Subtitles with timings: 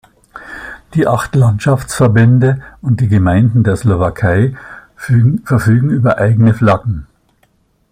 [0.95, 4.55] Die acht Landschaftsverbände und die Gemeinden der Slowakei
[4.95, 7.05] verfügen über eigene Flaggen.